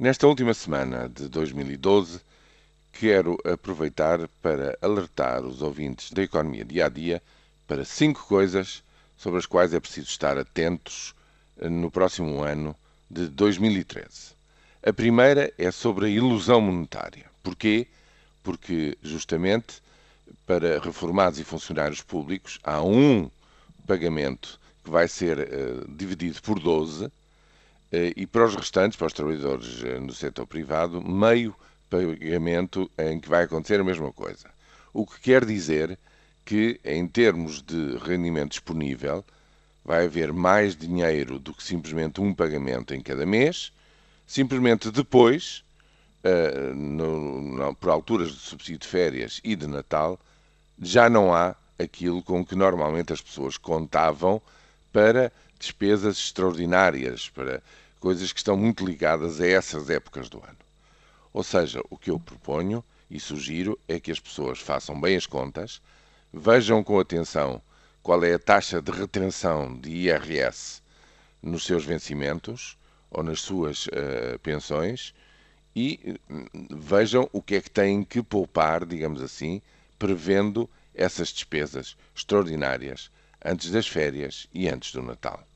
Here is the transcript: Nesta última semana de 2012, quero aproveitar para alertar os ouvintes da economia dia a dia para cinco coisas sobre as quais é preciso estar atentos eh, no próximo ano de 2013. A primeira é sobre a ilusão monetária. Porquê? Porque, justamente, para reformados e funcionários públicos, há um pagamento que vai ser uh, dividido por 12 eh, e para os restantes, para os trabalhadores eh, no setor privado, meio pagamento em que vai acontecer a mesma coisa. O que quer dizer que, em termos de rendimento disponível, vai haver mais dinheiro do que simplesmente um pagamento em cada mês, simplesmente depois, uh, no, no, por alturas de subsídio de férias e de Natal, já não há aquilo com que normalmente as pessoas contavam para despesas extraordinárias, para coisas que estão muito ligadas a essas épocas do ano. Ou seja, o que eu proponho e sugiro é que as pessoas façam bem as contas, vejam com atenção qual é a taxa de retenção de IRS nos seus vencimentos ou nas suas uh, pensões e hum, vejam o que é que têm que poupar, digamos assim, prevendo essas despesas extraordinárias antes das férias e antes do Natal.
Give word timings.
Nesta 0.00 0.28
última 0.28 0.54
semana 0.54 1.08
de 1.08 1.28
2012, 1.28 2.20
quero 2.92 3.36
aproveitar 3.44 4.28
para 4.40 4.78
alertar 4.80 5.44
os 5.44 5.60
ouvintes 5.60 6.12
da 6.12 6.22
economia 6.22 6.64
dia 6.64 6.86
a 6.86 6.88
dia 6.88 7.20
para 7.66 7.84
cinco 7.84 8.24
coisas 8.24 8.84
sobre 9.16 9.40
as 9.40 9.46
quais 9.46 9.74
é 9.74 9.80
preciso 9.80 10.06
estar 10.06 10.38
atentos 10.38 11.16
eh, 11.60 11.68
no 11.68 11.90
próximo 11.90 12.44
ano 12.44 12.76
de 13.10 13.26
2013. 13.26 14.36
A 14.84 14.92
primeira 14.92 15.52
é 15.58 15.68
sobre 15.72 16.06
a 16.06 16.08
ilusão 16.08 16.60
monetária. 16.60 17.24
Porquê? 17.42 17.88
Porque, 18.44 18.96
justamente, 19.02 19.82
para 20.46 20.78
reformados 20.78 21.40
e 21.40 21.44
funcionários 21.44 22.02
públicos, 22.02 22.60
há 22.62 22.80
um 22.80 23.28
pagamento 23.84 24.60
que 24.84 24.90
vai 24.90 25.08
ser 25.08 25.40
uh, 25.40 25.92
dividido 25.92 26.40
por 26.40 26.60
12 26.60 27.06
eh, 27.06 27.10
e 27.90 28.26
para 28.26 28.44
os 28.44 28.54
restantes, 28.54 28.96
para 28.96 29.06
os 29.06 29.12
trabalhadores 29.12 29.82
eh, 29.82 29.98
no 29.98 30.12
setor 30.12 30.46
privado, 30.46 31.00
meio 31.00 31.54
pagamento 31.88 32.90
em 32.98 33.18
que 33.18 33.28
vai 33.28 33.44
acontecer 33.44 33.80
a 33.80 33.84
mesma 33.84 34.12
coisa. 34.12 34.50
O 34.92 35.06
que 35.06 35.20
quer 35.20 35.44
dizer 35.44 35.98
que, 36.44 36.78
em 36.84 37.06
termos 37.06 37.62
de 37.62 37.96
rendimento 37.98 38.50
disponível, 38.50 39.24
vai 39.84 40.04
haver 40.04 40.32
mais 40.32 40.76
dinheiro 40.76 41.38
do 41.38 41.54
que 41.54 41.62
simplesmente 41.62 42.20
um 42.20 42.34
pagamento 42.34 42.94
em 42.94 43.00
cada 43.00 43.24
mês, 43.24 43.72
simplesmente 44.26 44.90
depois, 44.90 45.64
uh, 46.24 46.74
no, 46.74 47.40
no, 47.40 47.74
por 47.74 47.88
alturas 47.88 48.32
de 48.32 48.38
subsídio 48.38 48.80
de 48.80 48.86
férias 48.86 49.40
e 49.42 49.56
de 49.56 49.66
Natal, 49.66 50.20
já 50.80 51.08
não 51.08 51.34
há 51.34 51.56
aquilo 51.78 52.22
com 52.22 52.44
que 52.44 52.54
normalmente 52.54 53.12
as 53.12 53.22
pessoas 53.22 53.56
contavam 53.56 54.42
para 54.92 55.32
despesas 55.58 56.16
extraordinárias, 56.16 57.28
para 57.28 57.62
coisas 58.00 58.32
que 58.32 58.38
estão 58.38 58.56
muito 58.56 58.86
ligadas 58.86 59.40
a 59.40 59.46
essas 59.46 59.90
épocas 59.90 60.28
do 60.28 60.38
ano. 60.38 60.56
Ou 61.32 61.42
seja, 61.42 61.82
o 61.90 61.96
que 61.96 62.10
eu 62.10 62.18
proponho 62.18 62.84
e 63.10 63.18
sugiro 63.18 63.78
é 63.88 63.98
que 63.98 64.10
as 64.10 64.20
pessoas 64.20 64.58
façam 64.60 65.00
bem 65.00 65.16
as 65.16 65.26
contas, 65.26 65.80
vejam 66.32 66.82
com 66.84 66.98
atenção 66.98 67.60
qual 68.02 68.22
é 68.24 68.34
a 68.34 68.38
taxa 68.38 68.80
de 68.80 68.90
retenção 68.90 69.74
de 69.78 69.90
IRS 69.90 70.82
nos 71.42 71.64
seus 71.64 71.84
vencimentos 71.84 72.76
ou 73.10 73.22
nas 73.22 73.40
suas 73.40 73.86
uh, 73.86 74.38
pensões 74.42 75.14
e 75.74 76.18
hum, 76.28 76.46
vejam 76.70 77.28
o 77.32 77.42
que 77.42 77.56
é 77.56 77.60
que 77.60 77.70
têm 77.70 78.02
que 78.04 78.22
poupar, 78.22 78.84
digamos 78.84 79.22
assim, 79.22 79.62
prevendo 79.98 80.68
essas 80.94 81.28
despesas 81.28 81.96
extraordinárias 82.14 83.10
antes 83.44 83.70
das 83.70 83.86
férias 83.86 84.48
e 84.52 84.68
antes 84.68 84.92
do 84.92 85.02
Natal. 85.02 85.47